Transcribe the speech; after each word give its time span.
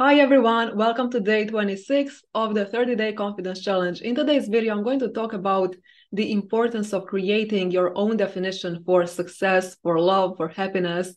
Hi 0.00 0.20
everyone, 0.20 0.76
welcome 0.76 1.10
to 1.10 1.18
day 1.18 1.44
26 1.44 2.22
of 2.32 2.54
the 2.54 2.64
30 2.64 2.94
day 2.94 3.12
confidence 3.12 3.64
challenge. 3.64 4.00
In 4.00 4.14
today's 4.14 4.46
video, 4.46 4.72
I'm 4.72 4.84
going 4.84 5.00
to 5.00 5.08
talk 5.08 5.32
about 5.32 5.74
the 6.12 6.30
importance 6.30 6.92
of 6.92 7.06
creating 7.06 7.72
your 7.72 7.90
own 7.98 8.16
definition 8.16 8.84
for 8.86 9.04
success, 9.06 9.76
for 9.82 9.98
love, 9.98 10.36
for 10.36 10.46
happiness. 10.46 11.16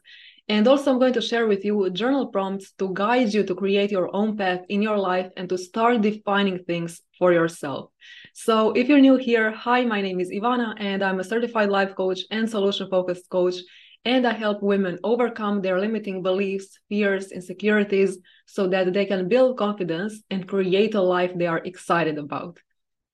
And 0.50 0.68
also, 0.68 0.90
I'm 0.90 0.98
going 0.98 1.14
to 1.14 1.22
share 1.22 1.46
with 1.46 1.64
you 1.64 1.91
journal 1.91 2.30
prompts 2.30 2.72
to 2.80 2.90
guide 2.91 3.32
you 3.36 3.44
to 3.44 3.54
create 3.54 3.91
your 3.91 4.10
own 4.16 4.36
path 4.36 4.62
in 4.68 4.82
your 4.82 4.98
life 4.98 5.30
and 5.38 5.48
to 5.50 5.60
start 5.60 6.02
defining 6.02 6.63
things 6.63 7.02
for 7.20 7.32
yourself. 7.32 7.91
So, 8.34 8.72
if 8.72 8.90
you're 8.90 9.00
new 9.00 9.18
here, 9.18 9.52
hi, 9.52 9.86
my 9.86 10.02
name 10.02 10.20
is 10.20 10.32
Ivana, 10.32 10.74
and 10.80 11.04
I'm 11.04 11.20
a 11.20 11.24
certified 11.24 11.70
life 11.70 11.94
coach 11.94 12.22
and 12.32 12.50
solution 12.50 12.90
focused 12.90 13.30
coach 13.30 13.58
and 14.05 14.26
I 14.26 14.34
help 14.34 14.63
women 14.63 14.98
overcome 15.04 15.62
their 15.62 15.80
limiting 15.80 16.24
beliefs, 16.24 16.80
fears, 16.90 17.32
insecurities 17.32 18.18
so 18.52 18.68
that 18.68 18.91
they 18.91 19.05
can 19.05 19.30
build 19.30 19.58
confidence 19.58 20.22
and 20.30 20.46
create 20.46 20.94
a 20.94 21.02
life 21.02 21.32
they 21.34 21.48
are 21.48 21.64
excited 21.64 22.18
about. 22.18 22.60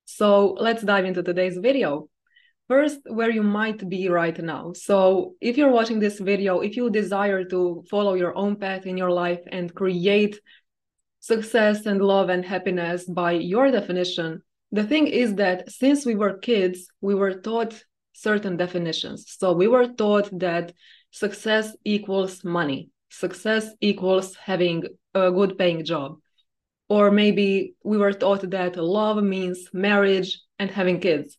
So 0.06 0.58
let's 0.60 0.82
dive 0.82 1.06
into 1.06 1.22
today's 1.22 1.58
video. 1.58 2.10
First, 2.68 3.02
where 3.06 3.30
you 3.30 3.44
might 3.44 3.88
be 3.88 4.10
right 4.10 4.38
now. 4.40 4.74
So, 4.74 5.36
if 5.40 5.56
you're 5.58 5.72
watching 5.80 6.00
this 6.00 6.20
video, 6.20 6.60
if 6.60 6.76
you 6.76 6.90
desire 6.90 7.46
to 7.46 7.84
follow 7.90 8.16
your 8.16 8.36
own 8.36 8.58
path 8.58 8.86
in 8.86 8.98
your 8.98 9.12
life 9.12 9.40
and 9.50 9.74
create 9.74 10.38
success 11.20 11.86
and 11.86 12.02
love 12.02 12.28
and 12.30 12.44
happiness 12.44 13.06
by 13.06 13.34
your 13.34 13.72
definition, 13.72 14.42
the 14.72 14.84
thing 14.84 15.08
is 15.08 15.36
that 15.36 15.72
since 15.72 16.06
we 16.06 16.16
were 16.16 16.40
kids, 16.40 16.88
we 17.00 17.16
were 17.16 17.36
taught 17.36 17.74
certain 18.12 18.58
definitions. 18.58 19.36
So 19.40 19.54
we 19.54 19.68
were 19.68 19.88
taught 19.88 20.28
that 20.40 20.74
success 21.12 21.74
equals 21.86 22.44
money, 22.44 22.90
success 23.10 23.70
equals 23.80 24.36
having 24.36 24.84
a 25.26 25.32
good 25.32 25.58
paying 25.58 25.84
job. 25.84 26.20
Or 26.90 27.12
maybe 27.12 27.76
we 27.84 27.98
were 27.98 28.14
taught 28.14 28.50
that 28.50 28.78
love 28.78 29.22
means 29.24 29.70
marriage 29.74 30.40
and 30.60 30.72
having 30.72 31.00
kids. 31.00 31.38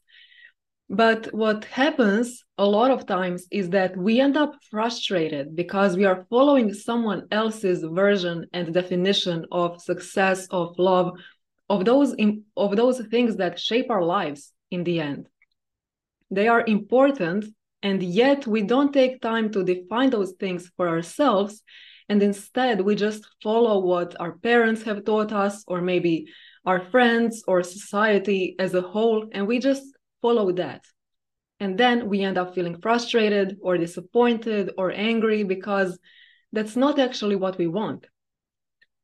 But 0.90 1.26
what 1.34 1.64
happens 1.66 2.44
a 2.56 2.66
lot 2.66 2.90
of 2.90 3.06
times 3.06 3.46
is 3.50 3.70
that 3.70 3.96
we 3.96 4.20
end 4.20 4.36
up 4.36 4.54
frustrated 4.70 5.54
because 5.54 5.96
we 5.96 6.06
are 6.06 6.26
following 6.30 6.72
someone 6.72 7.26
else's 7.30 7.82
version 7.82 8.46
and 8.52 8.72
definition 8.72 9.44
of 9.52 9.82
success, 9.82 10.46
of 10.50 10.78
love, 10.78 11.12
of 11.68 11.84
those 11.84 12.14
of 12.56 12.76
those 12.76 13.00
things 13.10 13.36
that 13.36 13.60
shape 13.60 13.90
our 13.90 14.02
lives 14.02 14.52
in 14.70 14.84
the 14.84 15.00
end. 15.00 15.28
They 16.30 16.48
are 16.48 16.64
important, 16.66 17.44
and 17.82 18.02
yet 18.02 18.46
we 18.46 18.62
don't 18.62 18.92
take 18.92 19.20
time 19.20 19.50
to 19.52 19.64
define 19.64 20.10
those 20.10 20.32
things 20.32 20.70
for 20.76 20.88
ourselves. 20.88 21.62
And 22.08 22.22
instead, 22.22 22.80
we 22.80 22.94
just 22.94 23.28
follow 23.42 23.80
what 23.80 24.16
our 24.18 24.32
parents 24.32 24.82
have 24.84 25.04
taught 25.04 25.32
us, 25.32 25.64
or 25.66 25.80
maybe 25.82 26.26
our 26.64 26.80
friends 26.80 27.42
or 27.46 27.62
society 27.62 28.56
as 28.58 28.74
a 28.74 28.80
whole, 28.80 29.28
and 29.32 29.46
we 29.46 29.58
just 29.58 29.84
follow 30.22 30.52
that. 30.52 30.84
And 31.60 31.76
then 31.76 32.08
we 32.08 32.22
end 32.22 32.38
up 32.38 32.54
feeling 32.54 32.80
frustrated 32.80 33.58
or 33.62 33.76
disappointed 33.76 34.72
or 34.78 34.90
angry 34.92 35.42
because 35.42 35.98
that's 36.52 36.76
not 36.76 36.98
actually 36.98 37.36
what 37.36 37.58
we 37.58 37.66
want. 37.66 38.06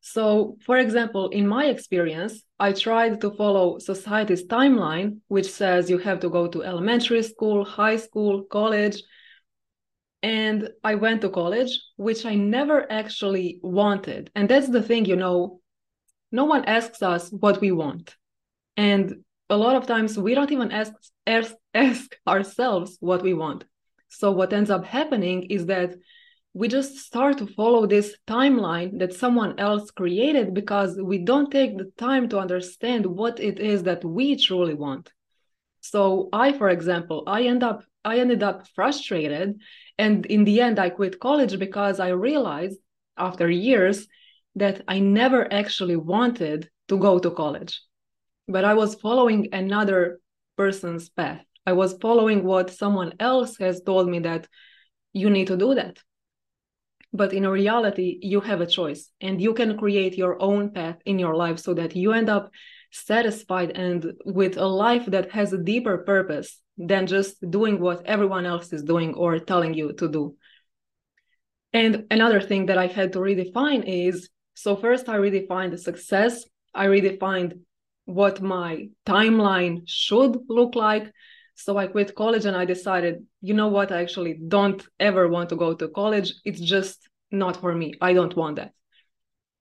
So, 0.00 0.58
for 0.64 0.76
example, 0.76 1.30
in 1.30 1.48
my 1.48 1.64
experience, 1.66 2.42
I 2.58 2.72
tried 2.72 3.22
to 3.22 3.30
follow 3.30 3.78
society's 3.78 4.46
timeline, 4.46 5.20
which 5.28 5.50
says 5.50 5.88
you 5.88 5.98
have 5.98 6.20
to 6.20 6.28
go 6.28 6.46
to 6.46 6.62
elementary 6.62 7.22
school, 7.22 7.64
high 7.64 7.96
school, 7.96 8.42
college. 8.44 9.02
And 10.24 10.70
I 10.82 10.94
went 10.94 11.20
to 11.20 11.28
college, 11.28 11.78
which 11.96 12.24
I 12.24 12.34
never 12.34 12.90
actually 12.90 13.60
wanted. 13.62 14.30
And 14.34 14.48
that's 14.48 14.70
the 14.70 14.82
thing, 14.82 15.04
you 15.04 15.16
know, 15.16 15.60
no 16.32 16.44
one 16.44 16.64
asks 16.64 17.02
us 17.02 17.28
what 17.28 17.60
we 17.60 17.72
want. 17.72 18.16
And 18.74 19.16
a 19.50 19.56
lot 19.58 19.76
of 19.76 19.86
times 19.86 20.18
we 20.18 20.34
don't 20.34 20.50
even 20.50 20.72
ask, 20.72 20.94
ask, 21.26 21.54
ask 21.74 22.16
ourselves 22.26 22.96
what 23.00 23.22
we 23.22 23.34
want. 23.34 23.64
So, 24.08 24.30
what 24.30 24.54
ends 24.54 24.70
up 24.70 24.86
happening 24.86 25.42
is 25.50 25.66
that 25.66 25.94
we 26.54 26.68
just 26.68 26.96
start 26.96 27.36
to 27.38 27.46
follow 27.46 27.86
this 27.86 28.16
timeline 28.26 29.00
that 29.00 29.12
someone 29.12 29.58
else 29.58 29.90
created 29.90 30.54
because 30.54 30.96
we 30.98 31.18
don't 31.18 31.50
take 31.50 31.76
the 31.76 31.92
time 31.98 32.30
to 32.30 32.38
understand 32.38 33.04
what 33.04 33.40
it 33.40 33.60
is 33.60 33.82
that 33.82 34.02
we 34.04 34.36
truly 34.36 34.74
want 34.74 35.10
so 35.80 36.28
i 36.32 36.52
for 36.52 36.68
example 36.68 37.24
i 37.26 37.42
end 37.42 37.64
up 37.64 37.82
i 38.04 38.18
ended 38.18 38.42
up 38.42 38.66
frustrated 38.74 39.60
and 39.98 40.26
in 40.26 40.44
the 40.44 40.60
end 40.60 40.78
i 40.78 40.90
quit 40.90 41.20
college 41.20 41.58
because 41.58 42.00
i 42.00 42.08
realized 42.08 42.78
after 43.16 43.48
years 43.48 44.06
that 44.56 44.82
i 44.88 44.98
never 44.98 45.52
actually 45.52 45.96
wanted 45.96 46.68
to 46.88 46.98
go 46.98 47.18
to 47.18 47.30
college. 47.30 47.80
But 48.48 48.64
i 48.64 48.74
was 48.74 48.94
following 48.94 49.48
another 49.52 50.20
person's 50.56 51.08
path. 51.08 51.42
I 51.66 51.72
was 51.72 51.96
following 52.00 52.44
what 52.44 52.70
someone 52.70 53.14
else 53.18 53.56
has 53.58 53.80
told 53.80 54.08
me 54.08 54.20
that 54.20 54.46
you 55.12 55.30
need 55.30 55.46
to 55.46 55.56
do 55.56 55.74
that. 55.74 55.98
But 57.12 57.32
in 57.32 57.46
reality 57.46 58.18
you 58.22 58.40
have 58.40 58.60
a 58.60 58.66
choice 58.66 59.10
and 59.20 59.40
you 59.40 59.54
can 59.54 59.78
create 59.78 60.18
your 60.18 60.40
own 60.42 60.70
path 60.70 60.98
in 61.06 61.18
your 61.18 61.34
life 61.34 61.58
so 61.58 61.72
that 61.74 61.96
you 61.96 62.12
end 62.12 62.28
up 62.28 62.50
satisfied 62.90 63.70
and 63.70 64.12
with 64.24 64.56
a 64.56 64.66
life 64.66 65.06
that 65.06 65.32
has 65.32 65.52
a 65.52 65.58
deeper 65.58 65.98
purpose 65.98 66.60
than 66.76 67.06
just 67.06 67.36
doing 67.50 67.80
what 67.80 68.04
everyone 68.06 68.46
else 68.46 68.72
is 68.72 68.82
doing 68.82 69.14
or 69.14 69.38
telling 69.38 69.74
you 69.74 69.92
to 69.94 70.08
do 70.08 70.36
and 71.72 72.04
another 72.10 72.40
thing 72.40 72.66
that 72.66 72.78
i 72.78 72.86
had 72.86 73.12
to 73.12 73.18
redefine 73.18 73.84
is 73.86 74.28
so 74.54 74.76
first 74.76 75.08
i 75.08 75.16
redefined 75.16 75.70
the 75.70 75.78
success 75.78 76.44
i 76.74 76.86
redefined 76.86 77.58
what 78.06 78.42
my 78.42 78.88
timeline 79.06 79.82
should 79.86 80.36
look 80.48 80.74
like 80.74 81.12
so 81.54 81.76
I 81.76 81.86
quit 81.86 82.14
college 82.14 82.46
and 82.46 82.56
I 82.56 82.64
decided, 82.64 83.24
you 83.40 83.54
know 83.54 83.68
what, 83.68 83.92
I 83.92 84.02
actually 84.02 84.40
don't 84.48 84.84
ever 84.98 85.28
want 85.28 85.48
to 85.50 85.56
go 85.56 85.74
to 85.74 85.88
college. 85.88 86.34
It's 86.44 86.60
just 86.60 87.08
not 87.30 87.60
for 87.60 87.74
me. 87.74 87.94
I 88.00 88.12
don't 88.12 88.36
want 88.36 88.56
that. 88.56 88.72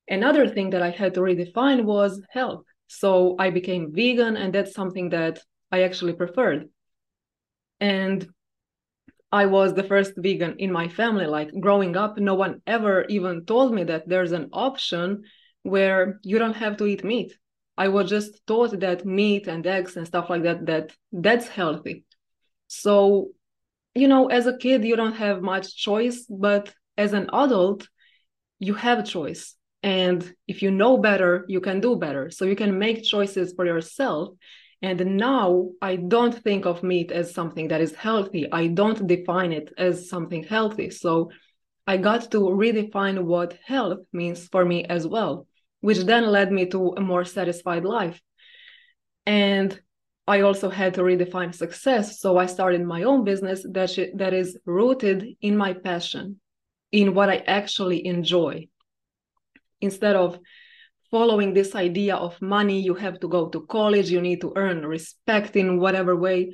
Another 0.07 0.47
thing 0.47 0.71
that 0.71 0.81
I 0.81 0.89
had 0.89 1.13
to 1.13 1.21
redefine 1.21 1.83
was 1.83 2.21
health. 2.31 2.63
So 2.87 3.35
I 3.39 3.51
became 3.51 3.93
vegan, 3.93 4.37
and 4.37 4.53
that's 4.53 4.73
something 4.73 5.09
that 5.09 5.39
I 5.71 5.83
actually 5.83 6.13
preferred. 6.13 6.69
And 7.79 8.27
I 9.31 9.47
was 9.47 9.73
the 9.73 9.83
first 9.83 10.13
vegan 10.15 10.57
in 10.59 10.71
my 10.71 10.87
family. 10.87 11.25
Like 11.25 11.51
growing 11.59 11.97
up, 11.97 12.17
no 12.17 12.35
one 12.35 12.61
ever 12.67 13.05
even 13.09 13.45
told 13.45 13.73
me 13.73 13.83
that 13.85 14.07
there's 14.07 14.31
an 14.31 14.49
option 14.53 15.23
where 15.63 16.19
you 16.23 16.37
don't 16.37 16.55
have 16.55 16.77
to 16.77 16.85
eat 16.85 17.03
meat. 17.03 17.37
I 17.75 17.87
was 17.87 18.09
just 18.09 18.45
taught 18.45 18.79
that 18.79 19.05
meat 19.05 19.47
and 19.47 19.65
eggs 19.65 19.97
and 19.97 20.05
stuff 20.05 20.29
like 20.29 20.43
that 20.43 20.65
that 20.67 20.91
that's 21.11 21.47
healthy. 21.47 22.05
So, 22.67 23.29
you 23.95 24.07
know, 24.07 24.27
as 24.27 24.45
a 24.45 24.57
kid 24.57 24.83
you 24.83 24.95
don't 24.95 25.15
have 25.15 25.41
much 25.41 25.75
choice, 25.75 26.25
but 26.29 26.73
as 26.97 27.13
an 27.13 27.29
adult 27.33 27.87
you 28.59 28.75
have 28.75 28.99
a 28.99 29.03
choice. 29.03 29.55
And 29.81 30.33
if 30.47 30.61
you 30.61 30.71
know 30.71 30.97
better, 30.97 31.43
you 31.47 31.59
can 31.59 31.81
do 31.81 31.95
better. 31.95 32.29
So 32.29 32.45
you 32.45 32.55
can 32.55 32.77
make 32.79 33.03
choices 33.03 33.53
for 33.53 33.65
yourself. 33.65 34.29
And 34.83 35.17
now 35.17 35.69
I 35.81 35.95
don't 35.95 36.43
think 36.43 36.65
of 36.65 36.83
meat 36.83 37.11
as 37.11 37.33
something 37.33 37.69
that 37.69 37.81
is 37.81 37.95
healthy. 37.95 38.51
I 38.51 38.67
don't 38.67 39.07
define 39.07 39.51
it 39.51 39.73
as 39.77 40.07
something 40.07 40.43
healthy. 40.43 40.91
So 40.91 41.31
I 41.87 41.97
got 41.97 42.29
to 42.31 42.39
redefine 42.39 43.23
what 43.23 43.57
health 43.65 44.01
means 44.13 44.47
for 44.49 44.63
me 44.63 44.85
as 44.85 45.07
well 45.07 45.47
which 45.83 45.97
then 45.97 46.25
led 46.25 46.49
me 46.49 46.65
to 46.65 46.93
a 46.95 47.01
more 47.01 47.25
satisfied 47.25 47.83
life. 47.83 48.21
And 49.25 49.77
I 50.25 50.39
also 50.39 50.69
had 50.69 50.93
to 50.93 51.01
redefine 51.01 51.53
success. 51.53 52.21
So 52.21 52.37
I 52.37 52.45
started 52.45 52.81
my 52.83 53.03
own 53.03 53.25
business 53.25 53.65
that, 53.69 53.89
sh- 53.89 54.15
that 54.15 54.33
is 54.33 54.57
rooted 54.65 55.35
in 55.41 55.57
my 55.57 55.73
passion, 55.73 56.39
in 56.93 57.13
what 57.13 57.29
I 57.29 57.43
actually 57.45 58.05
enjoy. 58.05 58.69
Instead 59.81 60.15
of 60.15 60.39
following 61.13 61.53
this 61.53 61.75
idea 61.75 62.15
of 62.15 62.41
money, 62.41 62.81
you 62.81 62.95
have 62.95 63.19
to 63.19 63.27
go 63.27 63.47
to 63.47 63.61
college, 63.67 64.09
you 64.09 64.19
need 64.19 64.41
to 64.41 64.51
earn 64.55 64.83
respect 64.83 65.55
in 65.55 65.79
whatever 65.79 66.15
way. 66.15 66.51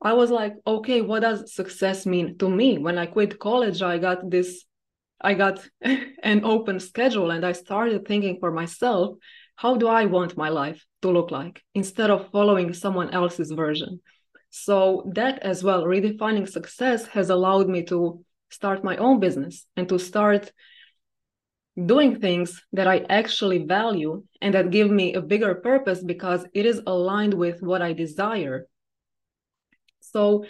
I 0.00 0.12
was 0.12 0.28
like, 0.28 0.54
okay, 0.66 1.02
what 1.02 1.20
does 1.20 1.54
success 1.54 2.04
mean 2.04 2.36
to 2.38 2.50
me? 2.50 2.78
When 2.78 2.98
I 2.98 3.06
quit 3.06 3.38
college, 3.38 3.80
I 3.80 3.98
got 3.98 4.28
this 4.28 4.64
I 5.20 5.34
got 5.34 5.64
an 6.32 6.44
open 6.44 6.80
schedule 6.80 7.30
and 7.30 7.46
I 7.46 7.52
started 7.52 8.04
thinking 8.04 8.38
for 8.40 8.50
myself, 8.50 9.18
how 9.54 9.76
do 9.76 9.86
I 9.86 10.06
want 10.06 10.36
my 10.36 10.48
life 10.48 10.84
to 11.02 11.10
look 11.12 11.30
like 11.30 11.62
instead 11.72 12.10
of 12.10 12.28
following 12.32 12.72
someone 12.72 13.10
else's 13.10 13.52
version? 13.52 14.00
So, 14.50 15.10
that 15.14 15.38
as 15.38 15.62
well, 15.62 15.84
redefining 15.84 16.48
success 16.48 17.06
has 17.06 17.30
allowed 17.30 17.68
me 17.68 17.84
to 17.84 18.24
start 18.50 18.82
my 18.82 18.96
own 18.96 19.20
business 19.20 19.64
and 19.76 19.88
to 19.90 19.98
start 20.00 20.50
doing 21.86 22.20
things 22.20 22.62
that 22.72 22.86
I 22.86 23.04
actually 23.08 23.64
value 23.64 24.24
and 24.40 24.54
that 24.54 24.70
give 24.70 24.90
me 24.90 25.14
a 25.14 25.22
bigger 25.22 25.54
purpose 25.54 26.02
because 26.02 26.44
it 26.52 26.66
is 26.66 26.82
aligned 26.86 27.34
with 27.34 27.62
what 27.62 27.80
I 27.80 27.92
desire. 27.92 28.66
So, 30.00 30.44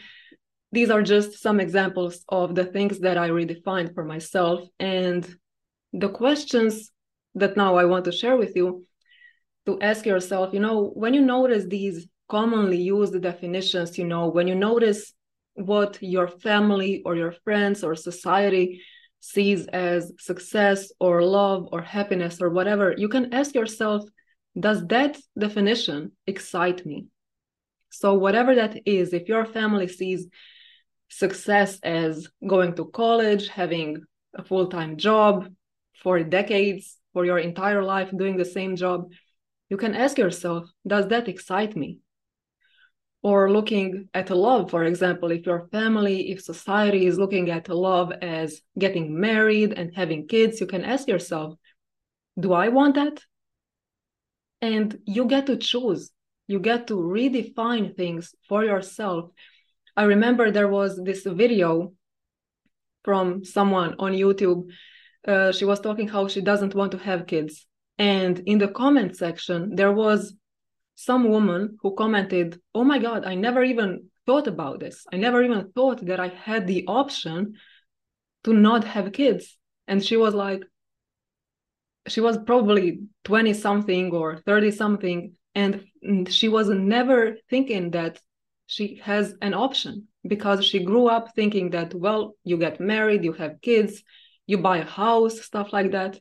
these 0.73 0.89
are 0.91 1.03
just 1.03 1.39
some 1.43 1.61
examples 1.61 2.25
of 2.31 2.55
the 2.55 2.65
things 2.65 3.01
that 3.01 3.19
I 3.19 3.29
redefined 3.29 3.95
for 3.95 4.05
myself. 4.05 4.67
And 4.81 5.29
the 5.93 6.09
questions 6.09 6.91
that 7.35 7.59
now 7.59 7.77
I 7.77 7.85
want 7.85 8.07
to 8.07 8.13
share 8.13 8.37
with 8.39 8.57
you 8.57 8.87
to 9.67 9.79
ask 9.81 10.07
yourself, 10.07 10.55
you 10.55 10.61
know, 10.61 10.91
when 10.95 11.13
you 11.13 11.21
notice 11.21 11.67
these 11.67 12.09
commonly 12.29 12.79
used 12.79 13.21
definitions, 13.21 13.99
you 13.99 14.07
know, 14.07 14.29
when 14.29 14.49
you 14.49 14.55
notice 14.55 15.13
what 15.55 15.99
your 16.01 16.27
family 16.27 17.03
or 17.05 17.15
your 17.15 17.33
friends 17.45 17.85
or 17.85 17.95
society 17.95 18.81
sees 19.23 19.69
as 19.69 20.13
success 20.19 20.91
or 20.99 21.23
love 21.23 21.69
or 21.71 21.81
happiness 21.81 22.43
or 22.43 22.51
whatever, 22.51 22.93
you 22.99 23.09
can 23.09 23.33
ask 23.33 23.55
yourself, 23.55 24.03
does 24.59 24.85
that 24.89 25.17
definition 25.39 26.11
excite 26.27 26.85
me? 26.85 27.07
So, 27.91 28.15
whatever 28.15 28.57
that 28.57 28.77
is, 28.85 29.13
if 29.13 29.29
your 29.29 29.47
family 29.47 29.87
sees 29.87 30.27
success 31.09 31.79
as 31.85 32.27
going 32.47 32.75
to 32.75 32.87
college, 32.87 33.49
having 33.49 34.03
a 34.35 34.43
full 34.43 34.67
time 34.67 34.97
job 34.97 35.49
for 36.03 36.23
decades, 36.25 36.99
for 37.13 37.25
your 37.25 37.39
entire 37.39 37.85
life, 37.85 38.11
doing 38.17 38.37
the 38.37 38.45
same 38.45 38.75
job, 38.75 39.13
you 39.69 39.77
can 39.77 39.95
ask 39.95 40.19
yourself, 40.19 40.65
does 40.85 41.07
that 41.09 41.29
excite 41.29 41.77
me? 41.77 41.99
Or 43.23 43.51
looking 43.51 44.09
at 44.15 44.31
love, 44.31 44.71
for 44.71 44.83
example, 44.85 45.31
if 45.31 45.47
your 45.47 45.69
family, 45.71 46.33
if 46.33 46.43
society 46.43 47.07
is 47.07 47.19
looking 47.19 47.51
at 47.51 47.69
love 47.69 48.11
as 48.21 48.61
getting 48.77 49.21
married 49.21 49.75
and 49.75 49.95
having 49.95 50.27
kids, 50.27 50.61
you 50.61 50.67
can 50.67 50.85
ask 50.85 51.07
yourself, 51.07 51.55
do 52.39 52.53
I 52.53 52.69
want 52.69 52.97
that? 52.97 53.23
And 54.61 54.99
you 55.07 55.27
get 55.27 55.47
to 55.47 55.57
choose. 55.57 56.11
You 56.49 56.59
get 56.59 56.89
to 56.89 56.95
redefine 56.95 57.97
things 57.97 58.35
for 58.49 58.65
yourself 58.65 59.31
I 59.97 60.05
remember 60.05 60.51
there 60.51 60.69
was 60.69 60.97
this 61.03 61.25
video 61.25 61.93
from 63.05 63.45
someone 63.45 63.97
on 63.99 64.13
YouTube. 64.13 64.71
Uh, 65.27 65.53
she 65.53 65.65
was 65.65 65.81
talking 65.81 66.09
how 66.09 66.29
she 66.29 66.41
doesn't 66.41 66.75
want 66.75 66.93
to 66.93 66.99
have 66.99 67.27
kids. 67.27 67.67
And 67.99 68.39
in 68.41 68.59
the 68.59 68.69
comment 68.69 69.17
section, 69.17 69.75
there 69.75 69.93
was 69.93 70.35
some 70.95 71.29
woman 71.29 71.79
who 71.81 71.95
commented, 71.95 72.61
Oh 72.75 72.85
my 72.85 72.99
God, 72.99 73.25
I 73.25 73.35
never 73.35 73.63
even 73.63 74.11
thought 74.27 74.47
about 74.47 74.81
this. 74.81 75.07
I 75.13 75.17
never 75.17 75.43
even 75.43 75.71
thought 75.73 76.05
that 76.07 76.21
I 76.21 76.29
had 76.29 76.67
the 76.67 76.85
option 76.87 77.55
to 78.45 78.53
not 78.53 78.85
have 78.85 79.13
kids. 79.13 79.57
And 79.89 80.05
she 80.05 80.17
was 80.17 80.35
like, 80.35 80.63
she 82.09 82.21
was 82.21 82.39
probably 82.39 83.01
20 83.25 83.53
something 83.55 84.13
or 84.13 84.39
30 84.39 84.71
something. 84.71 85.33
And 85.55 85.85
she 86.29 86.49
was 86.49 86.69
never 86.69 87.37
thinking 87.51 87.91
that 87.93 88.21
she 88.67 89.01
has 89.05 89.35
an 89.43 89.55
option 89.55 90.09
because 90.27 90.65
she 90.65 90.85
grew 90.85 91.09
up 91.09 91.35
thinking 91.35 91.71
that, 91.71 91.95
well, 91.95 92.37
you 92.45 92.57
get 92.57 92.81
married, 92.81 93.25
you 93.25 93.33
have 93.35 93.61
kids, 93.61 94.03
you 94.47 94.59
buy 94.59 94.79
a 94.79 94.85
house, 94.85 95.41
stuff 95.41 95.73
like 95.73 95.93
that. 95.93 96.19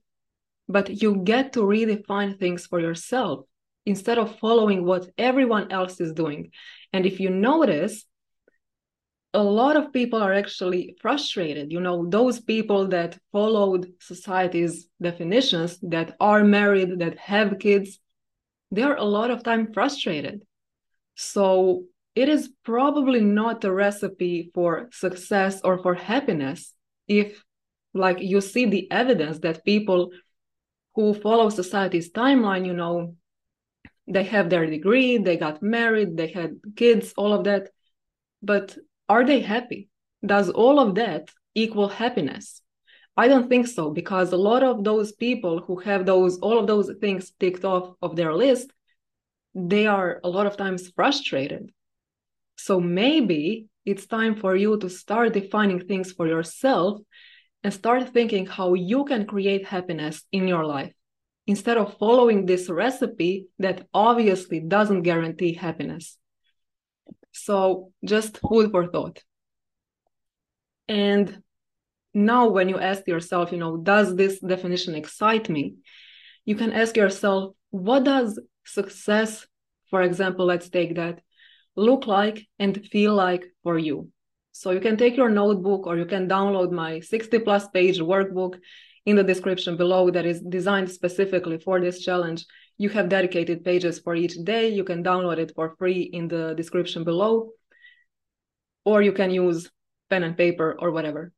But 0.67 1.01
you 1.01 1.17
get 1.17 1.53
to 1.53 1.61
redefine 1.61 2.39
things 2.39 2.65
for 2.65 2.79
yourself 2.79 3.45
instead 3.85 4.17
of 4.17 4.37
following 4.39 4.85
what 4.85 5.09
everyone 5.17 5.71
else 5.71 5.99
is 5.99 6.13
doing. 6.13 6.51
And 6.93 7.05
if 7.05 7.19
you 7.19 7.29
notice, 7.29 8.05
a 9.33 9.41
lot 9.41 9.77
of 9.77 9.93
people 9.93 10.21
are 10.21 10.33
actually 10.33 10.95
frustrated. 11.01 11.71
You 11.71 11.79
know, 11.79 12.05
those 12.07 12.39
people 12.39 12.89
that 12.89 13.17
followed 13.31 13.93
society's 13.99 14.87
definitions, 15.01 15.79
that 15.83 16.15
are 16.19 16.43
married, 16.43 16.99
that 16.99 17.17
have 17.17 17.59
kids, 17.59 17.99
they 18.71 18.83
are 18.83 18.97
a 18.97 19.03
lot 19.03 19.31
of 19.31 19.43
time 19.43 19.73
frustrated. 19.73 20.41
So 21.15 21.85
it 22.15 22.29
is 22.29 22.51
probably 22.63 23.21
not 23.21 23.63
a 23.63 23.71
recipe 23.71 24.51
for 24.53 24.89
success 24.91 25.61
or 25.63 25.77
for 25.81 25.93
happiness 25.93 26.73
if 27.07 27.43
like 27.93 28.19
you 28.19 28.41
see 28.41 28.65
the 28.65 28.89
evidence 28.91 29.39
that 29.39 29.65
people 29.65 30.11
who 30.95 31.13
follow 31.13 31.49
society's 31.49 32.11
timeline 32.11 32.65
you 32.65 32.73
know 32.73 33.15
they 34.07 34.23
have 34.23 34.49
their 34.49 34.65
degree 34.65 35.17
they 35.17 35.37
got 35.37 35.61
married 35.61 36.17
they 36.17 36.27
had 36.27 36.59
kids 36.75 37.13
all 37.17 37.33
of 37.33 37.43
that. 37.45 37.69
But 38.41 38.77
are 39.07 39.25
they 39.25 39.41
happy? 39.41 39.89
Does 40.25 40.49
all 40.49 40.79
of 40.79 40.95
that 40.95 41.29
equal 41.53 41.89
happiness? 41.89 42.61
I 43.15 43.27
don't 43.27 43.49
think 43.49 43.67
so 43.67 43.91
because 43.91 44.31
a 44.31 44.37
lot 44.37 44.63
of 44.63 44.83
those 44.83 45.11
people 45.11 45.61
who 45.61 45.77
have 45.79 46.05
those 46.05 46.39
all 46.39 46.57
of 46.57 46.67
those 46.67 46.91
things 46.99 47.31
ticked 47.39 47.65
off 47.65 47.95
of 48.01 48.15
their 48.15 48.33
list 48.33 48.71
they 49.53 49.85
are 49.85 50.21
a 50.23 50.29
lot 50.29 50.47
of 50.47 50.57
times 50.57 50.89
frustrated. 50.95 51.71
So 52.55 52.79
maybe 52.79 53.67
it's 53.85 54.05
time 54.05 54.35
for 54.35 54.55
you 54.55 54.77
to 54.77 54.89
start 54.89 55.33
defining 55.33 55.87
things 55.87 56.13
for 56.13 56.27
yourself 56.27 57.01
and 57.63 57.73
start 57.73 58.13
thinking 58.13 58.45
how 58.45 58.73
you 58.75 59.03
can 59.05 59.25
create 59.25 59.65
happiness 59.65 60.23
in 60.31 60.47
your 60.47 60.65
life 60.65 60.93
instead 61.47 61.77
of 61.77 61.97
following 61.97 62.45
this 62.45 62.69
recipe 62.69 63.47
that 63.59 63.87
obviously 63.93 64.59
doesn't 64.59 65.01
guarantee 65.01 65.53
happiness. 65.53 66.17
So, 67.33 67.91
just 68.03 68.37
food 68.39 68.71
for 68.71 68.87
thought. 68.87 69.23
And 70.87 71.41
now, 72.13 72.49
when 72.49 72.67
you 72.69 72.77
ask 72.77 73.07
yourself, 73.07 73.51
you 73.51 73.57
know, 73.57 73.77
does 73.77 74.15
this 74.15 74.39
definition 74.39 74.95
excite 74.95 75.49
me? 75.49 75.75
You 76.45 76.55
can 76.55 76.73
ask 76.73 76.97
yourself, 76.97 77.55
what 77.69 78.03
does 78.03 78.39
success, 78.65 79.47
for 79.89 80.01
example, 80.01 80.45
let's 80.45 80.69
take 80.69 80.95
that, 80.95 81.21
look 81.75 82.07
like 82.07 82.45
and 82.59 82.85
feel 82.87 83.13
like 83.13 83.45
for 83.63 83.77
you. 83.77 84.09
So 84.51 84.71
you 84.71 84.79
can 84.79 84.97
take 84.97 85.15
your 85.15 85.29
notebook 85.29 85.87
or 85.87 85.97
you 85.97 86.05
can 86.05 86.27
download 86.27 86.71
my 86.71 86.99
60 86.99 87.39
plus 87.39 87.67
page 87.69 87.99
workbook 87.99 88.59
in 89.05 89.15
the 89.15 89.23
description 89.23 89.77
below 89.77 90.11
that 90.11 90.25
is 90.25 90.41
designed 90.41 90.91
specifically 90.91 91.57
for 91.57 91.79
this 91.79 92.03
challenge. 92.03 92.45
You 92.77 92.89
have 92.89 93.09
dedicated 93.09 93.63
pages 93.63 93.99
for 93.99 94.15
each 94.15 94.35
day. 94.43 94.69
You 94.69 94.83
can 94.83 95.03
download 95.03 95.37
it 95.37 95.53
for 95.55 95.75
free 95.77 96.01
in 96.01 96.27
the 96.27 96.53
description 96.53 97.03
below, 97.03 97.51
or 98.85 99.01
you 99.01 99.11
can 99.11 99.31
use 99.31 99.69
pen 100.09 100.23
and 100.23 100.37
paper 100.37 100.75
or 100.79 100.91
whatever. 100.91 101.31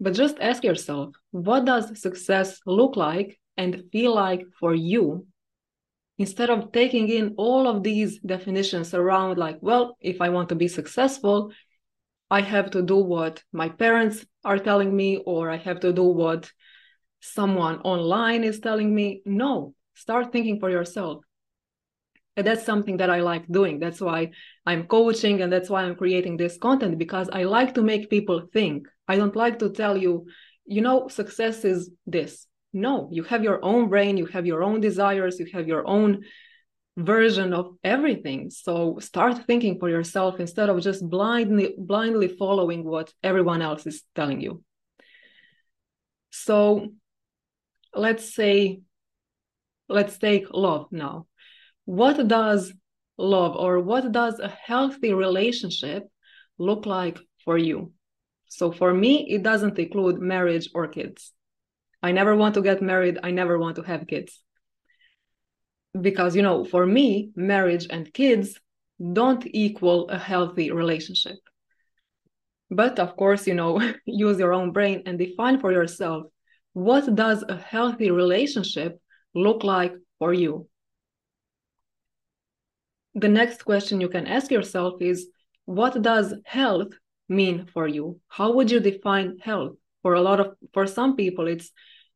But 0.00 0.14
just 0.14 0.36
ask 0.40 0.62
yourself, 0.62 1.14
what 1.30 1.64
does 1.64 2.00
success 2.00 2.60
look 2.66 2.96
like 2.96 3.40
and 3.56 3.84
feel 3.90 4.14
like 4.14 4.44
for 4.60 4.74
you 4.74 5.26
instead 6.18 6.50
of 6.50 6.72
taking 6.72 7.08
in 7.08 7.34
all 7.36 7.66
of 7.66 7.82
these 7.82 8.18
definitions 8.20 8.92
around 8.94 9.38
like 9.38 9.58
well 9.60 9.96
if 10.00 10.20
i 10.20 10.28
want 10.28 10.48
to 10.48 10.54
be 10.54 10.68
successful 10.68 11.52
i 12.30 12.40
have 12.40 12.70
to 12.70 12.82
do 12.82 12.96
what 12.96 13.42
my 13.52 13.68
parents 13.68 14.24
are 14.44 14.58
telling 14.58 14.94
me 14.94 15.16
or 15.18 15.50
i 15.50 15.56
have 15.56 15.80
to 15.80 15.92
do 15.92 16.04
what 16.04 16.50
someone 17.20 17.80
online 17.80 18.44
is 18.44 18.60
telling 18.60 18.94
me. 18.94 19.22
No 19.24 19.74
start 19.94 20.30
thinking 20.30 20.60
for 20.60 20.70
yourself. 20.70 21.24
And 22.36 22.46
that's 22.46 22.64
something 22.64 22.98
that 22.98 23.10
i 23.10 23.20
like 23.20 23.46
doing. 23.48 23.80
That's 23.80 24.00
why 24.00 24.30
i'm 24.66 24.84
coaching 24.86 25.42
and 25.42 25.52
that's 25.52 25.70
why 25.70 25.82
i'm 25.82 25.96
creating 25.96 26.36
this 26.36 26.56
content 26.58 26.98
because 26.98 27.28
i 27.32 27.42
like 27.42 27.74
to 27.74 27.82
make 27.82 28.10
people 28.10 28.42
think. 28.52 28.86
I 29.08 29.16
don't 29.16 29.36
like 29.36 29.58
to 29.60 29.70
tell 29.70 29.96
you 29.96 30.26
you 30.64 30.82
know 30.82 31.08
success 31.08 31.64
is 31.64 31.90
this. 32.06 32.46
No, 32.72 33.08
you 33.10 33.22
have 33.24 33.42
your 33.42 33.64
own 33.64 33.88
brain, 33.88 34.18
you 34.18 34.26
have 34.26 34.46
your 34.46 34.62
own 34.62 34.80
desires, 34.80 35.40
you 35.40 35.46
have 35.54 35.66
your 35.66 35.88
own 35.88 36.24
version 36.98 37.52
of 37.52 37.76
everything. 37.84 38.50
So 38.50 38.98
start 38.98 39.46
thinking 39.46 39.78
for 39.78 39.88
yourself 39.88 40.40
instead 40.40 40.68
of 40.68 40.82
just 40.82 41.08
blindly 41.08 41.74
blindly 41.78 42.28
following 42.28 42.84
what 42.84 43.12
everyone 43.22 43.62
else 43.62 43.86
is 43.86 44.02
telling 44.14 44.40
you. 44.40 44.62
So 46.30 46.88
let's 47.94 48.34
say 48.34 48.80
let's 49.88 50.18
take 50.18 50.46
love 50.52 50.88
now. 50.90 51.26
What 51.84 52.26
does 52.26 52.72
love 53.16 53.56
or 53.56 53.80
what 53.80 54.10
does 54.12 54.40
a 54.40 54.48
healthy 54.48 55.14
relationship 55.14 56.02
look 56.58 56.84
like 56.84 57.18
for 57.44 57.56
you? 57.56 57.92
So 58.48 58.72
for 58.72 58.92
me, 58.92 59.28
it 59.30 59.42
doesn't 59.42 59.78
include 59.78 60.18
marriage 60.18 60.68
or 60.74 60.88
kids. 60.88 61.32
I 62.02 62.12
never 62.12 62.34
want 62.34 62.54
to 62.54 62.62
get 62.62 62.82
married. 62.82 63.18
I 63.22 63.30
never 63.30 63.58
want 63.58 63.76
to 63.76 63.82
have 63.82 64.06
kids. 64.06 64.42
Because, 66.00 66.36
you 66.36 66.42
know, 66.42 66.64
for 66.64 66.86
me, 66.86 67.30
marriage 67.34 67.86
and 67.90 68.12
kids 68.12 68.58
don't 69.12 69.44
equal 69.46 70.08
a 70.10 70.18
healthy 70.18 70.70
relationship. 70.70 71.38
But 72.70 72.98
of 72.98 73.16
course, 73.16 73.46
you 73.46 73.54
know, 73.54 73.80
use 74.06 74.38
your 74.38 74.52
own 74.52 74.72
brain 74.72 75.02
and 75.06 75.18
define 75.18 75.60
for 75.60 75.72
yourself 75.72 76.26
what 76.74 77.12
does 77.14 77.42
a 77.48 77.56
healthy 77.56 78.10
relationship 78.10 79.00
look 79.34 79.64
like 79.64 79.94
for 80.18 80.32
you? 80.32 80.68
the 83.20 83.28
next 83.28 83.64
question 83.64 84.00
you 84.00 84.08
can 84.08 84.26
ask 84.26 84.50
yourself 84.50 85.00
is 85.00 85.28
what 85.64 86.00
does 86.02 86.34
health 86.44 86.92
mean 87.28 87.66
for 87.72 87.86
you? 87.86 88.20
How 88.28 88.52
would 88.52 88.70
you 88.70 88.80
define 88.80 89.38
health? 89.38 89.74
For 90.02 90.14
a 90.14 90.20
lot 90.20 90.40
of 90.40 90.54
for 90.72 90.86
some 90.86 91.16
people 91.16 91.46
it's 91.48 91.70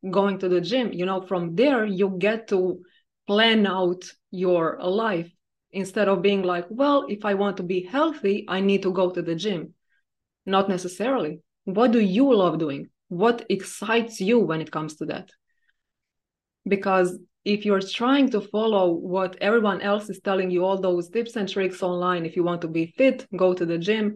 going 0.09 0.39
to 0.39 0.49
the 0.49 0.61
gym. 0.61 0.93
You 0.93 1.05
know, 1.05 1.21
from 1.21 1.55
there 1.55 1.85
you 1.85 2.15
get 2.17 2.47
to 2.49 2.81
plan 3.27 3.65
out 3.65 4.03
your 4.31 4.79
life 4.81 5.31
instead 5.71 6.07
of 6.07 6.21
being 6.21 6.43
like, 6.43 6.65
well, 6.69 7.05
if 7.09 7.25
I 7.25 7.33
want 7.33 7.57
to 7.57 7.63
be 7.63 7.81
healthy, 7.81 8.45
I 8.47 8.59
need 8.61 8.83
to 8.83 8.91
go 8.91 9.09
to 9.09 9.21
the 9.21 9.35
gym. 9.35 9.73
Not 10.45 10.69
necessarily. 10.69 11.41
What 11.65 11.91
do 11.91 11.99
you 11.99 12.33
love 12.33 12.59
doing? 12.59 12.89
What 13.07 13.45
excites 13.49 14.19
you 14.19 14.39
when 14.39 14.61
it 14.61 14.71
comes 14.71 14.95
to 14.97 15.05
that? 15.05 15.31
Because 16.67 17.17
if 17.45 17.65
you're 17.65 17.81
trying 17.81 18.29
to 18.31 18.41
follow 18.41 18.93
what 18.93 19.37
everyone 19.41 19.81
else 19.81 20.09
is 20.09 20.19
telling 20.19 20.49
you, 20.49 20.63
all 20.63 20.79
those 20.79 21.09
tips 21.09 21.35
and 21.35 21.47
tricks 21.47 21.83
online, 21.83 22.25
if 22.25 22.35
you 22.35 22.43
want 22.43 22.61
to 22.61 22.67
be 22.67 22.93
fit, 22.97 23.27
go 23.35 23.53
to 23.53 23.65
the 23.65 23.77
gym. 23.77 24.15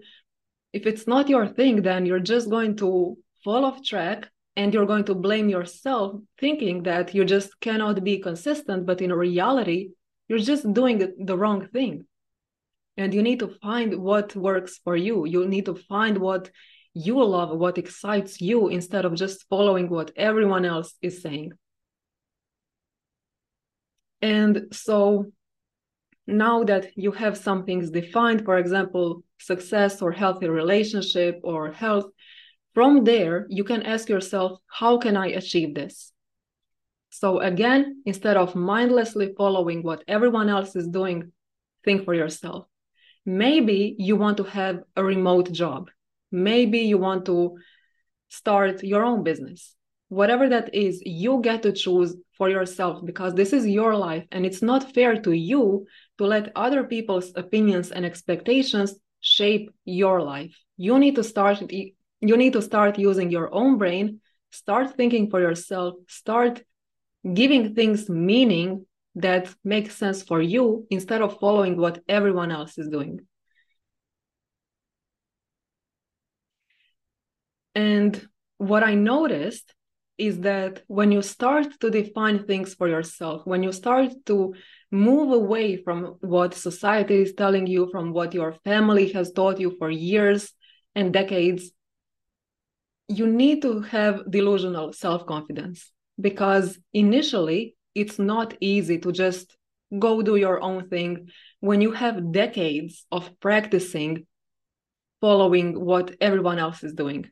If 0.74 0.86
it's 0.86 1.08
not 1.08 1.30
your 1.30 1.48
thing, 1.48 1.82
then 1.82 2.06
you're 2.06 2.20
just 2.20 2.50
going 2.50 2.78
to 2.78 3.18
fall 3.44 3.66
off 3.66 3.84
track 3.84 4.30
and 4.58 4.74
you're 4.74 4.88
going 4.88 5.06
to 5.06 5.14
blame 5.14 5.50
yourself, 5.50 6.20
thinking 6.40 6.84
that 6.84 7.14
you 7.14 7.24
just 7.24 7.58
cannot 7.62 8.04
be 8.04 8.18
consistent. 8.18 8.88
But 8.88 9.02
in 9.02 9.14
reality, 9.14 9.92
you're 10.28 10.40
just 10.40 10.74
doing 10.74 11.14
the 11.20 11.38
wrong 11.38 11.68
thing. 11.68 12.06
And 12.98 13.14
you 13.14 13.22
need 13.22 13.40
to 13.42 13.56
find 13.62 14.00
what 14.00 14.36
works 14.36 14.80
for 14.84 14.98
you. 14.98 15.26
You 15.28 15.48
need 15.48 15.66
to 15.66 15.76
find 15.76 16.18
what 16.18 16.50
you 16.96 17.24
love, 17.24 17.56
what 17.56 17.78
excites 17.78 18.42
you, 18.42 18.70
instead 18.70 19.06
of 19.06 19.14
just 19.14 19.46
following 19.48 19.90
what 19.90 20.10
everyone 20.16 20.66
else 20.66 20.96
is 21.04 21.22
saying. 21.22 21.52
And 24.24 24.66
so 24.72 25.32
now 26.26 26.64
that 26.64 26.88
you 26.96 27.12
have 27.12 27.38
some 27.38 27.64
things 27.64 27.92
defined, 27.92 28.44
for 28.44 28.58
example, 28.58 29.24
success 29.38 30.02
or 30.02 30.12
healthy 30.12 30.50
relationship 30.50 31.40
or 31.44 31.72
health, 31.72 32.06
from 32.78 33.06
there, 33.06 33.48
you 33.50 33.64
can 33.64 33.82
ask 33.82 34.08
yourself, 34.08 34.60
how 34.68 35.00
can 35.00 35.18
I 35.18 35.30
achieve 35.30 35.74
this? 35.74 36.14
So 37.10 37.40
again, 37.40 38.04
instead 38.06 38.38
of 38.38 38.54
mindlessly 38.54 39.34
following 39.36 39.82
what 39.82 40.04
everyone 40.08 40.48
else 40.48 40.76
is 40.76 40.88
doing, 40.88 41.32
think 41.84 42.06
for 42.06 42.14
yourself. 42.14 42.68
Maybe 43.26 43.96
you 43.98 44.16
want 44.16 44.38
to 44.38 44.44
have 44.44 44.84
a 44.96 45.04
remote 45.04 45.52
job. 45.52 45.90
Maybe 46.32 46.82
you 46.82 47.00
want 47.00 47.26
to 47.26 47.58
start 48.30 48.84
your 48.84 49.04
own 49.04 49.24
business 49.24 49.74
whatever 50.10 50.48
that 50.50 50.74
is, 50.74 51.02
you 51.06 51.42
get 51.42 51.64
to 51.64 51.72
choose 51.72 52.16
for 52.38 52.50
yourself 52.50 53.06
because 53.06 53.34
this 53.34 53.54
is 53.54 53.68
your 53.68 53.96
life 53.96 54.26
and 54.32 54.46
it's 54.46 54.62
not 54.62 54.94
fair 54.94 55.20
to 55.22 55.32
you 55.32 55.86
to 56.18 56.26
let 56.26 56.52
other 56.56 56.84
people's 56.84 57.32
opinions 57.36 57.92
and 57.92 58.06
expectations 58.06 58.96
shape 59.20 59.70
your 59.84 60.22
life. 60.22 60.56
You 60.78 60.98
need 61.00 61.16
to 61.16 61.24
start 61.24 61.62
you 62.22 62.38
need 62.38 62.54
to 62.54 62.62
start 62.62 62.98
using 62.98 63.30
your 63.30 63.54
own 63.54 63.78
brain, 63.78 64.22
start 64.52 64.96
thinking 64.96 65.30
for 65.30 65.40
yourself, 65.40 65.96
start 66.08 66.64
giving 67.34 67.76
things 67.76 68.10
meaning 68.10 68.86
that 69.16 69.54
makes 69.64 69.96
sense 69.96 70.24
for 70.24 70.42
you 70.42 70.86
instead 70.90 71.22
of 71.22 71.40
following 71.40 71.78
what 71.78 72.02
everyone 72.08 72.52
else 72.52 72.78
is 72.78 72.88
doing. 72.88 73.20
And 77.74 78.28
what 78.58 78.84
I 78.84 78.96
noticed 78.96 79.74
is 80.18 80.40
that 80.40 80.82
when 80.88 81.12
you 81.12 81.22
start 81.22 81.80
to 81.80 81.92
define 81.92 82.46
things 82.46 82.74
for 82.74 82.88
yourself, 82.88 83.46
when 83.46 83.62
you 83.62 83.72
start 83.72 84.12
to 84.26 84.56
move 84.92 85.32
away 85.32 85.78
from 85.78 86.18
what 86.22 86.56
society 86.56 87.22
is 87.22 87.34
telling 87.34 87.68
you, 87.68 87.90
from 87.92 88.14
what 88.14 88.34
your 88.34 88.54
family 88.64 89.12
has 89.12 89.32
taught 89.32 89.60
you 89.60 89.76
for 89.78 89.92
years 89.92 90.52
and 90.96 91.14
decades, 91.14 91.72
you 93.08 93.28
need 93.28 93.62
to 93.62 93.82
have 93.82 94.30
delusional 94.30 94.94
self 94.94 95.26
confidence 95.26 95.92
because 96.20 96.78
initially 96.94 97.76
it's 97.96 98.20
not 98.20 98.54
easy 98.60 99.00
to 99.00 99.12
just 99.12 99.56
go 99.98 100.22
do 100.22 100.36
your 100.36 100.62
own 100.62 100.90
thing 100.90 101.30
when 101.62 101.82
you 101.82 101.92
have 101.92 102.32
decades 102.32 103.06
of 103.12 103.30
practicing 103.40 104.26
following 105.22 105.80
what 105.80 106.16
everyone 106.20 106.60
else 106.60 106.84
is 106.84 106.94
doing 106.94 107.30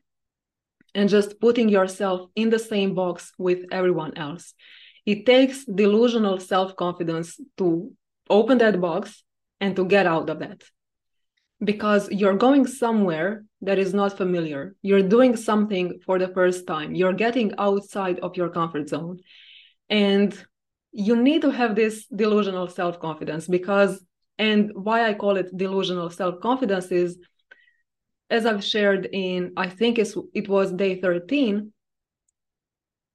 and 0.94 1.08
just 1.08 1.38
putting 1.40 1.68
yourself 1.68 2.30
in 2.34 2.48
the 2.50 2.58
same 2.58 2.94
box 2.94 3.32
with 3.38 3.66
everyone 3.70 4.16
else. 4.16 4.54
It 5.04 5.26
takes 5.26 5.64
delusional 5.64 6.40
self 6.40 6.74
confidence 6.74 7.38
to 7.58 7.92
open 8.30 8.58
that 8.58 8.80
box 8.80 9.22
and 9.60 9.76
to 9.76 9.84
get 9.84 10.06
out 10.06 10.30
of 10.30 10.38
that 10.40 10.64
because 11.64 12.10
you're 12.10 12.36
going 12.36 12.66
somewhere 12.66 13.44
that 13.62 13.78
is 13.78 13.94
not 13.94 14.16
familiar. 14.16 14.74
You're 14.82 15.02
doing 15.02 15.36
something 15.36 16.00
for 16.04 16.18
the 16.18 16.28
first 16.28 16.66
time. 16.66 16.94
You're 16.94 17.14
getting 17.14 17.54
outside 17.58 18.18
of 18.20 18.36
your 18.36 18.50
comfort 18.50 18.88
zone. 18.88 19.20
And 19.88 20.36
you 20.92 21.16
need 21.16 21.42
to 21.42 21.50
have 21.50 21.74
this 21.74 22.06
delusional 22.06 22.68
self 22.68 23.00
confidence 23.00 23.46
because, 23.46 24.04
and 24.38 24.70
why 24.74 25.08
I 25.08 25.14
call 25.14 25.36
it 25.36 25.56
delusional 25.56 26.10
self 26.10 26.40
confidence 26.40 26.86
is 26.86 27.18
as 28.28 28.44
I've 28.44 28.64
shared 28.64 29.08
in, 29.12 29.52
I 29.56 29.68
think 29.68 29.98
it's, 29.98 30.16
it 30.34 30.48
was 30.48 30.72
day 30.72 31.00
13, 31.00 31.72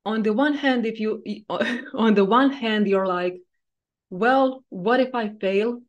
on 0.06 0.24
the 0.24 0.34
one 0.34 0.54
hand, 0.54 0.86
if 0.86 1.00
you, 1.00 1.22
on 1.94 2.14
the 2.16 2.26
one 2.26 2.52
hand, 2.52 2.88
you're 2.88 3.08
like, 3.08 3.36
well, 4.10 4.64
what 4.70 5.00
if 5.00 5.14
I 5.14 5.30
fail? 5.30 5.82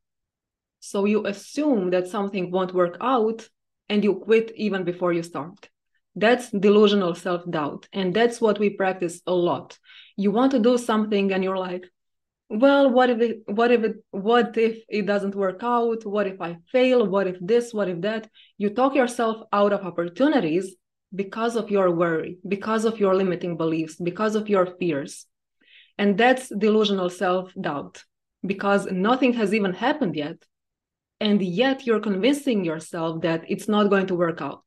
So 0.85 1.05
you 1.05 1.25
assume 1.27 1.91
that 1.91 2.09
something 2.09 2.51
won't 2.51 2.75
work 2.75 2.97
out 3.01 3.49
and 3.89 4.03
you 4.03 4.17
quit 4.17 4.51
even 4.57 4.83
before 4.83 5.13
you 5.13 5.23
start. 5.23 5.69
That's 6.17 6.51
delusional 6.51 7.15
self 7.15 7.49
doubt. 7.49 7.87
And 7.93 8.13
that's 8.13 8.41
what 8.41 8.59
we 8.59 8.71
practice 8.71 9.23
a 9.29 9.33
lot. 9.33 9.79
You 10.17 10.33
want 10.33 10.51
to 10.53 10.59
do 10.59 10.77
something 10.77 11.33
and 11.33 11.45
you're 11.45 11.57
like, 11.57 11.85
well 12.49 12.91
what 12.91 13.09
if 13.09 13.21
it 13.21 13.43
what 13.47 13.71
if 13.71 13.83
it 13.83 13.97
what 14.11 14.59
if 14.59 14.77
it 14.89 15.07
doesn't 15.07 15.35
work 15.35 15.61
out 15.63 16.05
what 16.05 16.27
if 16.27 16.39
i 16.39 16.55
fail 16.71 17.07
what 17.07 17.27
if 17.27 17.37
this 17.41 17.73
what 17.73 17.89
if 17.89 17.99
that 18.03 18.29
you 18.59 18.69
talk 18.69 18.95
yourself 18.95 19.47
out 19.55 19.73
of 19.73 19.87
opportunities 19.87 20.77
because 21.15 21.57
of 21.57 21.71
your 21.71 21.91
worry 21.91 22.37
because 22.47 22.85
of 22.85 23.01
your 23.01 23.15
limiting 23.15 23.57
beliefs 23.57 23.97
because 23.97 24.35
of 24.35 24.51
your 24.51 24.67
fears 24.79 25.25
and 25.97 26.19
that's 26.19 26.51
delusional 26.51 27.09
self-doubt 27.09 28.05
because 28.45 28.85
nothing 28.91 29.33
has 29.33 29.55
even 29.55 29.73
happened 29.73 30.15
yet 30.15 30.37
and 31.23 31.41
yet 31.41 31.87
you're 31.87 32.07
convincing 32.11 32.65
yourself 32.65 33.23
that 33.23 33.41
it's 33.49 33.69
not 33.69 33.91
going 33.91 34.07
to 34.07 34.21
work 34.25 34.41
out 34.43 34.67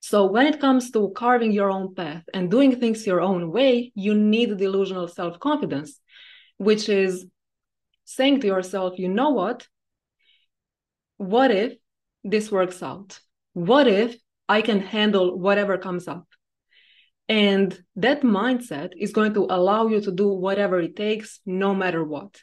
so 0.00 0.26
when 0.26 0.46
it 0.46 0.60
comes 0.60 0.90
to 0.90 1.12
carving 1.22 1.52
your 1.52 1.70
own 1.70 1.94
path 1.94 2.24
and 2.34 2.50
doing 2.50 2.72
things 2.78 3.06
your 3.06 3.20
own 3.20 3.50
way 3.56 3.92
you 3.94 4.14
need 4.14 4.58
delusional 4.58 5.08
self-confidence 5.08 6.00
which 6.58 6.88
is 6.88 7.26
saying 8.04 8.40
to 8.40 8.46
yourself, 8.46 8.98
you 8.98 9.08
know 9.08 9.30
what? 9.30 9.66
What 11.16 11.50
if 11.50 11.74
this 12.24 12.50
works 12.50 12.82
out? 12.82 13.20
What 13.52 13.86
if 13.86 14.16
I 14.48 14.62
can 14.62 14.80
handle 14.80 15.38
whatever 15.38 15.78
comes 15.78 16.08
up? 16.08 16.26
And 17.28 17.78
that 17.96 18.22
mindset 18.22 18.90
is 18.98 19.12
going 19.12 19.34
to 19.34 19.46
allow 19.48 19.86
you 19.86 20.00
to 20.02 20.12
do 20.12 20.28
whatever 20.28 20.80
it 20.80 20.96
takes, 20.96 21.40
no 21.46 21.74
matter 21.74 22.04
what, 22.04 22.40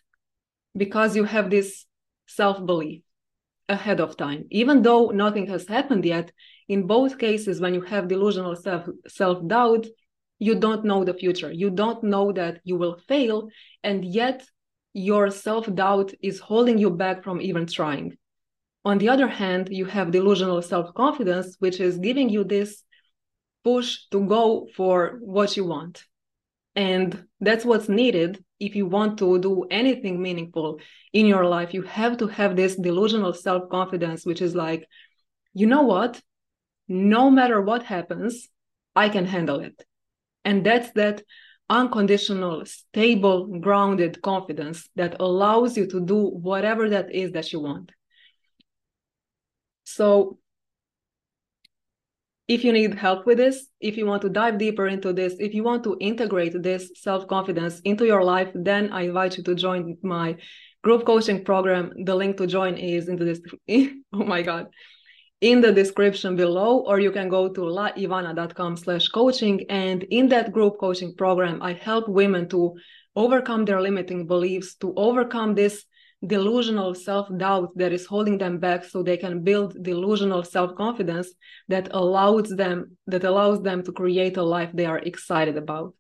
because 0.76 1.16
you 1.16 1.26
have 1.26 1.50
this 1.50 1.86
self 2.30 2.66
belief 2.66 3.02
ahead 3.68 4.00
of 4.00 4.18
time. 4.18 4.46
Even 4.50 4.82
though 4.82 5.08
nothing 5.08 5.48
has 5.48 5.68
happened 5.68 6.06
yet, 6.06 6.32
in 6.68 6.88
both 6.88 7.18
cases, 7.18 7.60
when 7.62 7.74
you 7.74 7.82
have 7.82 8.08
delusional 8.08 8.56
self 8.56 8.88
self 9.08 9.48
doubt, 9.48 9.86
you 10.40 10.56
don't 10.56 10.86
know 10.86 11.04
the 11.04 11.14
future. 11.14 11.52
You 11.52 11.70
don't 11.70 12.04
know 12.04 12.32
that 12.32 12.62
you 12.64 12.78
will 12.78 12.98
fail 13.08 13.50
and 13.84 14.04
yet 14.06 14.46
your 14.94 15.30
self-doubt 15.30 16.14
is 16.22 16.40
holding 16.40 16.78
you 16.78 16.90
back 16.90 17.24
from 17.24 17.42
even 17.42 17.68
trying. 17.68 18.18
On 18.86 18.98
the 18.98 19.10
other 19.10 19.28
hand 19.28 19.68
you 19.70 19.86
have 19.86 20.12
delusional 20.12 20.62
self-confidence 20.62 21.58
which 21.60 21.80
is 21.80 21.98
giving 21.98 22.30
you 22.30 22.44
this 22.44 22.84
push 23.64 24.08
to 24.12 24.26
go 24.26 24.68
for 24.76 25.20
what 25.22 25.58
you 25.58 25.66
want 25.66 26.06
and 26.80 27.26
that's 27.42 27.66
what's 27.66 27.90
needed 27.90 28.42
if 28.58 28.74
you 28.74 28.86
want 28.86 29.18
to 29.18 29.38
do 29.40 29.66
anything 29.70 30.22
meaningful 30.22 30.80
in 31.12 31.26
your 31.26 31.44
life. 31.44 31.74
You 31.74 31.82
have 31.82 32.16
to 32.20 32.28
have 32.28 32.56
this 32.56 32.78
delusional 32.78 33.34
self-confidence 33.34 34.26
which 34.26 34.42
is 34.42 34.56
like 34.56 34.88
you 35.54 35.68
know 35.68 35.82
what? 35.82 36.22
No 36.88 37.30
matter 37.30 37.62
what 37.62 37.84
happens 37.84 38.48
i 38.96 39.10
can 39.10 39.26
handle 39.26 39.60
it. 39.60 39.86
And 40.46 40.66
that's 40.66 40.92
that 40.92 41.22
unconditional, 41.70 42.66
stable, 42.66 43.60
grounded 43.60 44.22
confidence 44.22 44.90
that 44.96 45.18
allows 45.20 45.78
you 45.78 45.86
to 45.88 46.00
do 46.00 46.20
whatever 46.50 46.90
that 46.90 47.14
is 47.14 47.34
that 47.34 47.52
you 47.52 47.60
want. 47.60 47.92
So, 49.84 50.40
if 52.50 52.64
you 52.66 52.74
need 52.74 52.96
help 52.96 53.26
with 53.28 53.38
this, 53.38 53.68
if 53.80 53.96
you 53.96 54.06
want 54.08 54.24
to 54.24 54.30
dive 54.30 54.58
deeper 54.58 54.88
into 54.88 55.14
this, 55.14 55.36
if 55.40 55.54
you 55.54 55.64
want 55.64 55.84
to 55.86 55.96
integrate 56.02 56.62
this 56.62 56.92
self 56.96 57.28
confidence 57.28 57.80
into 57.82 58.06
your 58.06 58.24
life, 58.24 58.50
then 58.56 58.92
I 58.92 59.04
invite 59.04 59.38
you 59.38 59.44
to 59.44 59.56
join 59.56 59.98
my 60.02 60.36
group 60.84 61.06
coaching 61.06 61.46
program. 61.46 61.94
The 62.04 62.16
link 62.16 62.38
to 62.38 62.48
join 62.48 62.76
is 62.76 63.08
in 63.08 63.18
the 63.18 63.40
oh 64.14 64.26
my 64.26 64.42
god 64.42 64.68
in 65.42 65.62
the 65.62 65.72
description 65.72 66.36
below, 66.36 66.80
or 66.80 67.00
you 67.00 67.12
can 67.12 67.30
go 67.30 67.48
to 67.48 67.62
laivana.com 67.62 68.76
slash 68.76 69.08
coaching. 69.08 69.66
And 69.70 70.04
in 70.04 70.28
that 70.30 70.52
group 70.52 70.78
coaching 70.80 71.16
program, 71.16 71.62
I 71.62 71.74
help 71.74 72.10
women 72.10 72.50
to 72.50 72.76
overcome 73.16 73.66
their 73.66 73.82
limiting 73.82 74.28
beliefs, 74.28 74.76
to 74.76 74.94
overcome 74.96 75.56
this 75.56 75.86
delusional 76.26 76.94
self-doubt 76.94 77.72
that 77.78 77.94
is 77.94 78.06
holding 78.06 78.38
them 78.38 78.58
back 78.58 78.84
so 78.84 79.02
they 79.02 79.18
can 79.18 79.42
build 79.42 79.82
delusional 79.82 80.44
self-confidence 80.44 81.30
that 81.70 81.88
allows 81.92 82.50
them 82.50 82.98
that 83.08 83.24
allows 83.24 83.62
them 83.62 83.82
to 83.82 83.92
create 83.94 84.36
a 84.36 84.44
life 84.44 84.70
they 84.74 84.86
are 84.86 85.00
excited 85.00 85.56
about 85.56 85.94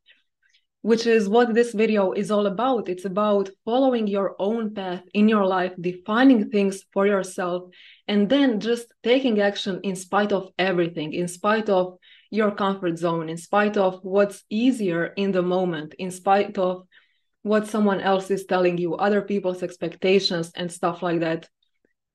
which 0.82 1.06
is 1.06 1.28
what 1.28 1.54
this 1.54 1.74
video 1.74 2.14
is 2.14 2.32
all 2.32 2.46
about. 2.46 2.88
It's 2.88 3.06
about 3.06 3.50
following 3.66 4.08
your 4.08 4.36
own 4.40 4.74
path 4.74 5.04
in 5.14 5.28
your 5.28 5.46
life, 5.46 5.74
defining 5.80 6.50
things 6.50 6.84
for 6.94 7.06
yourself, 7.06 7.64
and 8.08 8.30
then 8.30 8.60
just 8.60 8.88
taking 9.04 9.42
action 9.42 9.82
in 9.84 9.96
spite 9.96 10.32
of 10.32 10.52
everything, 10.58 11.14
in 11.14 11.28
spite 11.28 11.70
of 11.70 11.98
your 12.32 12.52
comfort 12.52 12.98
zone, 12.98 13.28
in 13.28 13.38
spite 13.38 13.76
of 13.76 14.00
what's 14.04 14.44
easier 14.50 15.08
in 15.18 15.32
the 15.32 15.42
moment, 15.42 15.96
in 16.00 16.12
spite 16.12 16.58
of 16.58 16.88
what 17.44 17.68
someone 17.68 18.02
else 18.02 18.32
is 18.32 18.46
telling 18.46 18.78
you, 18.78 18.96
other 18.96 19.22
people's 19.22 19.64
expectations, 19.64 20.52
and 20.56 20.72
stuff 20.72 21.02
like 21.02 21.22
that. 21.22 21.48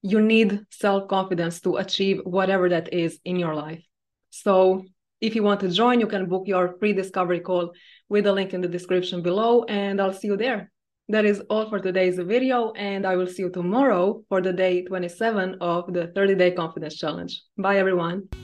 You 0.02 0.20
need 0.20 0.60
self 0.70 1.08
confidence 1.08 1.60
to 1.62 1.76
achieve 1.76 2.20
whatever 2.24 2.68
that 2.68 2.92
is 2.92 3.18
in 3.24 3.36
your 3.36 3.54
life. 3.54 3.82
So, 4.30 4.84
if 5.20 5.34
you 5.34 5.42
want 5.42 5.60
to 5.60 5.70
join, 5.70 6.00
you 6.00 6.06
can 6.06 6.28
book 6.28 6.46
your 6.46 6.76
free 6.78 6.92
discovery 6.92 7.40
call 7.40 7.72
with 8.08 8.26
a 8.26 8.32
link 8.32 8.52
in 8.52 8.60
the 8.60 8.68
description 8.68 9.22
below, 9.22 9.64
and 9.64 10.00
I'll 10.00 10.12
see 10.12 10.28
you 10.28 10.36
there. 10.36 10.70
That 11.08 11.24
is 11.24 11.40
all 11.48 11.68
for 11.68 11.80
today's 11.80 12.18
video, 12.18 12.72
and 12.72 13.06
I 13.06 13.16
will 13.16 13.26
see 13.26 13.42
you 13.42 13.50
tomorrow 13.50 14.22
for 14.28 14.40
the 14.40 14.52
day 14.52 14.84
27 14.84 15.56
of 15.60 15.92
the 15.92 16.08
30 16.08 16.34
Day 16.34 16.50
Confidence 16.50 16.96
Challenge. 16.96 17.42
Bye, 17.56 17.78
everyone. 17.78 18.43